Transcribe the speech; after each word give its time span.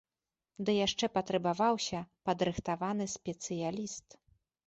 Ды 0.67 0.71
яшчэ 0.85 1.09
патрабаваўся 1.17 1.99
падрыхтаваны 2.29 3.05
спецыяліст. 3.17 4.07